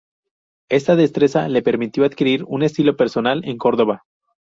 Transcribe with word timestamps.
Esta 0.71 0.95
destreza 0.95 1.47
le 1.47 1.61
permitió 1.61 2.05
adquirir 2.05 2.43
un 2.47 2.63
estilo 2.63 2.97
personal 2.97 3.43
en 3.47 3.59
Córdoba. 3.59 4.01